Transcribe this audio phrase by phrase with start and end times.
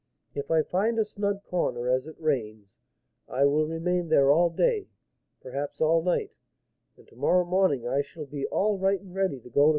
[0.33, 2.79] If I find a snug corner, as it rains,
[3.27, 4.87] I will remain there all day,
[5.43, 6.31] perhaps all night,
[6.97, 9.69] and to morrow morning I shall be all right and ready to go to M.